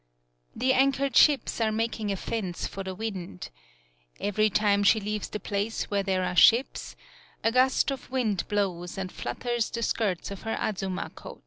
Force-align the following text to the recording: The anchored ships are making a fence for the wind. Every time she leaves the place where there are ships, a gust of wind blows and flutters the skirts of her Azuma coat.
The 0.55 0.73
anchored 0.73 1.15
ships 1.15 1.61
are 1.61 1.71
making 1.71 2.11
a 2.11 2.15
fence 2.15 2.65
for 2.65 2.83
the 2.83 2.95
wind. 2.95 3.51
Every 4.19 4.49
time 4.49 4.81
she 4.81 4.99
leaves 4.99 5.29
the 5.29 5.39
place 5.39 5.91
where 5.91 6.01
there 6.01 6.23
are 6.23 6.35
ships, 6.35 6.95
a 7.43 7.51
gust 7.51 7.91
of 7.91 8.09
wind 8.09 8.47
blows 8.47 8.97
and 8.97 9.11
flutters 9.11 9.69
the 9.69 9.83
skirts 9.83 10.31
of 10.31 10.41
her 10.41 10.57
Azuma 10.59 11.11
coat. 11.11 11.39